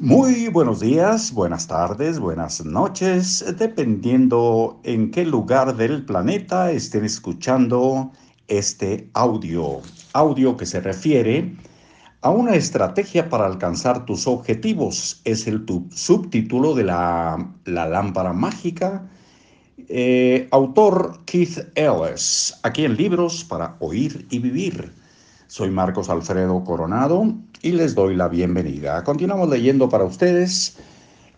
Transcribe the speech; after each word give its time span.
Muy 0.00 0.48
buenos 0.48 0.80
días, 0.80 1.30
buenas 1.34 1.66
tardes, 1.66 2.18
buenas 2.18 2.64
noches, 2.64 3.44
dependiendo 3.58 4.80
en 4.82 5.10
qué 5.10 5.26
lugar 5.26 5.76
del 5.76 6.06
planeta 6.06 6.70
estén 6.72 7.04
escuchando 7.04 8.10
este 8.48 9.10
audio. 9.12 9.82
Audio 10.14 10.56
que 10.56 10.64
se 10.64 10.80
refiere 10.80 11.54
a 12.22 12.30
una 12.30 12.54
estrategia 12.54 13.28
para 13.28 13.44
alcanzar 13.44 14.06
tus 14.06 14.26
objetivos. 14.26 15.20
Es 15.26 15.46
el 15.46 15.66
subtítulo 15.90 16.74
de 16.74 16.84
la, 16.84 17.52
la 17.66 17.86
lámpara 17.86 18.32
mágica. 18.32 19.06
Eh, 19.90 20.48
autor 20.50 21.20
Keith 21.26 21.58
Ellis, 21.74 22.58
aquí 22.62 22.86
en 22.86 22.96
Libros 22.96 23.44
para 23.44 23.76
Oír 23.80 24.26
y 24.30 24.38
Vivir. 24.38 24.94
Soy 25.50 25.68
Marcos 25.68 26.08
Alfredo 26.08 26.62
Coronado 26.62 27.34
y 27.60 27.72
les 27.72 27.96
doy 27.96 28.14
la 28.14 28.28
bienvenida. 28.28 29.02
Continuamos 29.02 29.48
leyendo 29.48 29.88
para 29.88 30.04
ustedes 30.04 30.76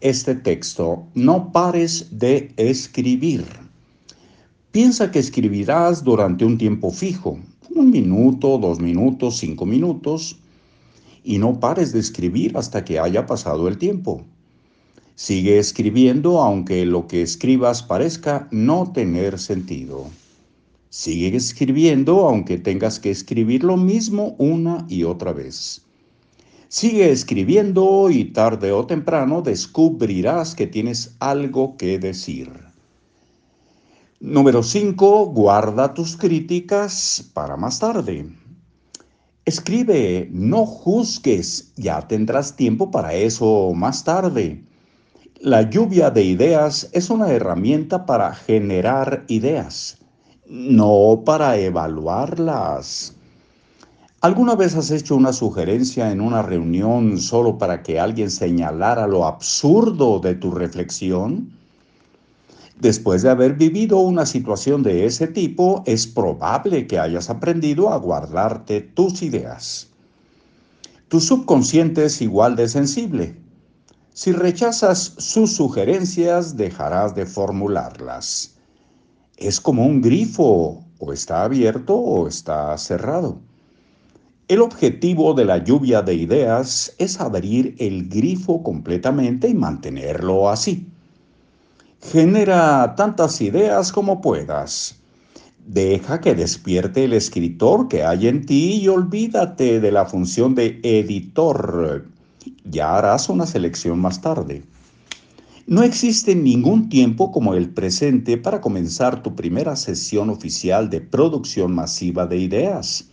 este 0.00 0.34
texto. 0.34 1.04
No 1.14 1.52
pares 1.52 2.08
de 2.18 2.52
escribir. 2.56 3.44
Piensa 4.72 5.12
que 5.12 5.20
escribirás 5.20 6.02
durante 6.02 6.44
un 6.44 6.58
tiempo 6.58 6.90
fijo, 6.90 7.38
un 7.72 7.90
minuto, 7.92 8.58
dos 8.58 8.80
minutos, 8.80 9.38
cinco 9.38 9.64
minutos, 9.64 10.40
y 11.22 11.38
no 11.38 11.60
pares 11.60 11.92
de 11.92 12.00
escribir 12.00 12.58
hasta 12.58 12.84
que 12.84 12.98
haya 12.98 13.26
pasado 13.26 13.68
el 13.68 13.78
tiempo. 13.78 14.24
Sigue 15.14 15.60
escribiendo 15.60 16.40
aunque 16.40 16.84
lo 16.84 17.06
que 17.06 17.22
escribas 17.22 17.84
parezca 17.84 18.48
no 18.50 18.90
tener 18.92 19.38
sentido. 19.38 20.08
Sigue 20.92 21.36
escribiendo 21.36 22.26
aunque 22.26 22.58
tengas 22.58 22.98
que 22.98 23.12
escribir 23.12 23.62
lo 23.62 23.76
mismo 23.76 24.34
una 24.38 24.84
y 24.88 25.04
otra 25.04 25.32
vez. 25.32 25.82
Sigue 26.66 27.12
escribiendo 27.12 28.10
y 28.10 28.24
tarde 28.24 28.72
o 28.72 28.84
temprano 28.84 29.40
descubrirás 29.40 30.56
que 30.56 30.66
tienes 30.66 31.14
algo 31.20 31.76
que 31.76 32.00
decir. 32.00 32.50
Número 34.18 34.64
5. 34.64 35.26
Guarda 35.26 35.94
tus 35.94 36.16
críticas 36.16 37.30
para 37.34 37.56
más 37.56 37.78
tarde. 37.78 38.28
Escribe, 39.44 40.28
no 40.32 40.66
juzgues, 40.66 41.72
ya 41.76 42.08
tendrás 42.08 42.56
tiempo 42.56 42.90
para 42.90 43.14
eso 43.14 43.72
más 43.76 44.02
tarde. 44.02 44.64
La 45.40 45.70
lluvia 45.70 46.10
de 46.10 46.24
ideas 46.24 46.90
es 46.92 47.10
una 47.10 47.30
herramienta 47.30 48.06
para 48.06 48.34
generar 48.34 49.24
ideas 49.28 50.00
no 50.50 51.22
para 51.24 51.56
evaluarlas. 51.56 53.14
¿Alguna 54.20 54.56
vez 54.56 54.74
has 54.74 54.90
hecho 54.90 55.14
una 55.14 55.32
sugerencia 55.32 56.10
en 56.10 56.20
una 56.20 56.42
reunión 56.42 57.18
solo 57.18 57.56
para 57.56 57.84
que 57.84 58.00
alguien 58.00 58.32
señalara 58.32 59.06
lo 59.06 59.26
absurdo 59.26 60.18
de 60.18 60.34
tu 60.34 60.50
reflexión? 60.50 61.52
Después 62.80 63.22
de 63.22 63.30
haber 63.30 63.54
vivido 63.54 63.98
una 63.98 64.26
situación 64.26 64.82
de 64.82 65.06
ese 65.06 65.28
tipo, 65.28 65.84
es 65.86 66.08
probable 66.08 66.86
que 66.88 66.98
hayas 66.98 67.30
aprendido 67.30 67.90
a 67.90 67.98
guardarte 67.98 68.80
tus 68.80 69.22
ideas. 69.22 69.86
Tu 71.08 71.20
subconsciente 71.20 72.06
es 72.06 72.20
igual 72.20 72.56
de 72.56 72.68
sensible. 72.68 73.36
Si 74.12 74.32
rechazas 74.32 75.14
sus 75.18 75.54
sugerencias, 75.54 76.56
dejarás 76.56 77.14
de 77.14 77.24
formularlas 77.24 78.59
es 79.40 79.60
como 79.60 79.84
un 79.84 80.00
grifo, 80.02 80.84
o 80.98 81.12
está 81.12 81.44
abierto 81.44 81.96
o 81.96 82.28
está 82.28 82.76
cerrado. 82.78 83.40
El 84.48 84.60
objetivo 84.60 85.32
de 85.32 85.46
la 85.46 85.58
lluvia 85.58 86.02
de 86.02 86.14
ideas 86.14 86.94
es 86.98 87.20
abrir 87.20 87.74
el 87.78 88.08
grifo 88.08 88.62
completamente 88.62 89.48
y 89.48 89.54
mantenerlo 89.54 90.50
así. 90.50 90.86
Genera 92.02 92.94
tantas 92.96 93.40
ideas 93.40 93.92
como 93.92 94.20
puedas. 94.20 94.96
Deja 95.66 96.20
que 96.20 96.34
despierte 96.34 97.04
el 97.04 97.12
escritor 97.12 97.88
que 97.88 98.04
hay 98.04 98.26
en 98.26 98.44
ti 98.44 98.80
y 98.82 98.88
olvídate 98.88 99.80
de 99.80 99.92
la 99.92 100.04
función 100.04 100.54
de 100.54 100.80
editor. 100.82 102.06
Ya 102.64 102.98
harás 102.98 103.28
una 103.28 103.46
selección 103.46 103.98
más 104.00 104.20
tarde. 104.20 104.64
No 105.70 105.84
existe 105.84 106.34
ningún 106.34 106.88
tiempo 106.88 107.30
como 107.30 107.54
el 107.54 107.70
presente 107.70 108.36
para 108.36 108.60
comenzar 108.60 109.22
tu 109.22 109.36
primera 109.36 109.76
sesión 109.76 110.28
oficial 110.28 110.90
de 110.90 111.00
producción 111.00 111.72
masiva 111.72 112.26
de 112.26 112.38
ideas. 112.38 113.08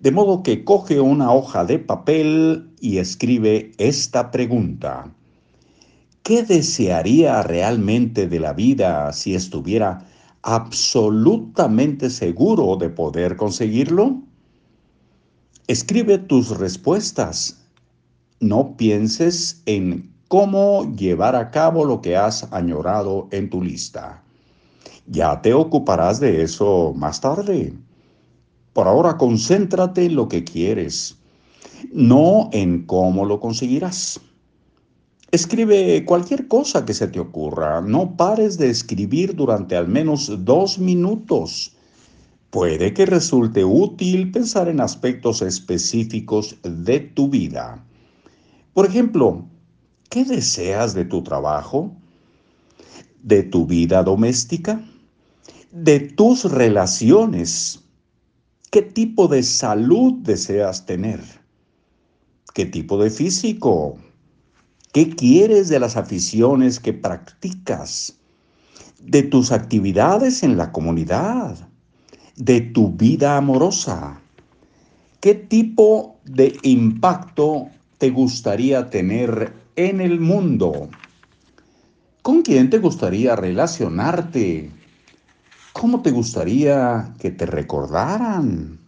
De 0.00 0.10
modo 0.10 0.42
que 0.42 0.64
coge 0.64 1.00
una 1.00 1.30
hoja 1.30 1.66
de 1.66 1.78
papel 1.78 2.70
y 2.80 2.96
escribe 2.96 3.72
esta 3.76 4.30
pregunta. 4.30 5.14
¿Qué 6.22 6.44
desearía 6.44 7.42
realmente 7.42 8.26
de 8.26 8.40
la 8.40 8.54
vida 8.54 9.12
si 9.12 9.34
estuviera 9.34 9.98
absolutamente 10.40 12.08
seguro 12.08 12.76
de 12.76 12.88
poder 12.88 13.36
conseguirlo? 13.36 14.22
Escribe 15.66 16.16
tus 16.16 16.56
respuestas. 16.56 17.66
No 18.40 18.78
pienses 18.78 19.60
en 19.66 20.15
cómo 20.28 20.94
llevar 20.96 21.36
a 21.36 21.50
cabo 21.50 21.84
lo 21.84 22.00
que 22.00 22.16
has 22.16 22.52
añorado 22.52 23.28
en 23.30 23.50
tu 23.50 23.62
lista. 23.62 24.22
Ya 25.06 25.40
te 25.40 25.54
ocuparás 25.54 26.18
de 26.20 26.42
eso 26.42 26.92
más 26.96 27.20
tarde. 27.20 27.72
Por 28.72 28.88
ahora 28.88 29.16
concéntrate 29.16 30.06
en 30.06 30.16
lo 30.16 30.28
que 30.28 30.44
quieres, 30.44 31.16
no 31.92 32.50
en 32.52 32.84
cómo 32.86 33.24
lo 33.24 33.40
conseguirás. 33.40 34.20
Escribe 35.30 36.04
cualquier 36.04 36.48
cosa 36.48 36.84
que 36.84 36.94
se 36.94 37.08
te 37.08 37.20
ocurra. 37.20 37.80
No 37.80 38.16
pares 38.16 38.58
de 38.58 38.70
escribir 38.70 39.34
durante 39.34 39.76
al 39.76 39.88
menos 39.88 40.44
dos 40.44 40.78
minutos. 40.78 41.72
Puede 42.50 42.94
que 42.94 43.06
resulte 43.06 43.64
útil 43.64 44.30
pensar 44.30 44.68
en 44.68 44.80
aspectos 44.80 45.42
específicos 45.42 46.56
de 46.62 47.00
tu 47.00 47.28
vida. 47.28 47.84
Por 48.72 48.86
ejemplo, 48.86 49.44
¿Qué 50.08 50.24
deseas 50.24 50.94
de 50.94 51.04
tu 51.04 51.22
trabajo? 51.22 51.92
¿De 53.22 53.42
tu 53.42 53.66
vida 53.66 54.02
doméstica? 54.02 54.80
¿De 55.72 56.00
tus 56.00 56.44
relaciones? 56.44 57.82
¿Qué 58.70 58.82
tipo 58.82 59.26
de 59.28 59.42
salud 59.42 60.14
deseas 60.22 60.86
tener? 60.86 61.20
¿Qué 62.54 62.66
tipo 62.66 63.02
de 63.02 63.10
físico? 63.10 63.98
¿Qué 64.92 65.10
quieres 65.10 65.68
de 65.68 65.80
las 65.80 65.96
aficiones 65.96 66.80
que 66.80 66.92
practicas? 66.92 68.16
¿De 69.02 69.22
tus 69.22 69.52
actividades 69.52 70.42
en 70.42 70.56
la 70.56 70.72
comunidad? 70.72 71.68
¿De 72.36 72.60
tu 72.60 72.90
vida 72.92 73.36
amorosa? 73.36 74.20
¿Qué 75.20 75.34
tipo 75.34 76.16
de 76.24 76.56
impacto 76.62 77.68
te 77.98 78.10
gustaría 78.10 78.88
tener 78.88 79.65
en 79.76 80.00
el 80.00 80.20
mundo? 80.20 80.88
¿Con 82.22 82.42
quién 82.42 82.70
te 82.70 82.78
gustaría 82.78 83.36
relacionarte? 83.36 84.70
¿Cómo 85.72 86.02
te 86.02 86.10
gustaría 86.10 87.14
que 87.20 87.30
te 87.30 87.46
recordaran? 87.46 88.78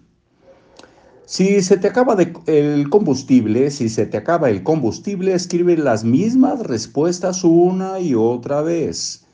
Si 1.27 1.60
se 1.60 1.77
te 1.77 1.88
acaba 1.88 2.16
el 2.47 2.88
combustible, 2.88 3.71
si 3.71 3.91
se 3.91 4.06
te 4.06 4.16
acaba 4.16 4.48
el 4.48 4.62
combustible, 4.62 5.34
escribe 5.34 5.77
las 5.77 6.03
mismas 6.03 6.60
respuestas 6.60 7.44
una 7.44 8.00
y 8.00 8.15
otra 8.15 8.62
vez, 8.62 9.27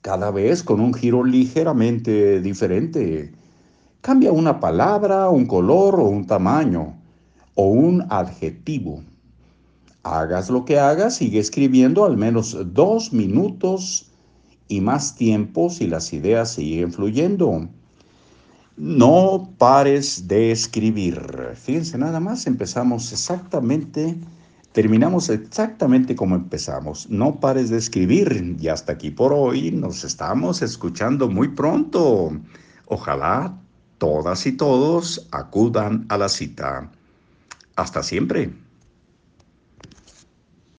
cada 0.00 0.30
vez 0.30 0.62
con 0.62 0.78
un 0.78 0.94
giro 0.94 1.24
ligeramente 1.24 2.40
diferente. 2.40 3.32
Cambia 4.00 4.30
una 4.30 4.60
palabra, 4.60 5.28
un 5.28 5.44
color 5.46 5.98
o 5.98 6.04
un 6.04 6.24
tamaño 6.24 6.94
o 7.56 7.64
un 7.64 8.06
adjetivo. 8.08 9.02
Hagas 10.02 10.48
lo 10.48 10.64
que 10.64 10.78
hagas, 10.78 11.16
sigue 11.16 11.38
escribiendo 11.38 12.04
al 12.04 12.16
menos 12.16 12.56
dos 12.72 13.12
minutos 13.12 14.10
y 14.68 14.80
más 14.80 15.16
tiempo 15.16 15.68
si 15.68 15.86
las 15.86 16.12
ideas 16.12 16.52
siguen 16.52 16.92
fluyendo. 16.92 17.68
No 18.76 19.52
pares 19.58 20.26
de 20.26 20.52
escribir. 20.52 21.20
Fíjense, 21.54 21.98
nada 21.98 22.18
más 22.18 22.46
empezamos 22.46 23.12
exactamente, 23.12 24.16
terminamos 24.72 25.28
exactamente 25.28 26.16
como 26.16 26.34
empezamos. 26.36 27.10
No 27.10 27.38
pares 27.40 27.68
de 27.68 27.76
escribir. 27.76 28.56
Y 28.58 28.68
hasta 28.68 28.92
aquí 28.92 29.10
por 29.10 29.34
hoy 29.34 29.70
nos 29.70 30.04
estamos 30.04 30.62
escuchando 30.62 31.28
muy 31.28 31.48
pronto. 31.48 32.32
Ojalá 32.86 33.58
todas 33.98 34.46
y 34.46 34.52
todos 34.52 35.28
acudan 35.30 36.06
a 36.08 36.16
la 36.16 36.30
cita. 36.30 36.90
Hasta 37.76 38.02
siempre. 38.02 38.50